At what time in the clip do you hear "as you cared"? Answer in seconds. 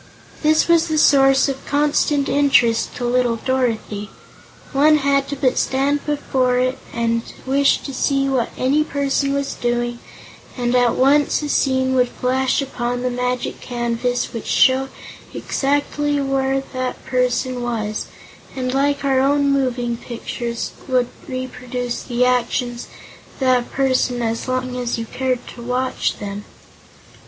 24.77-25.45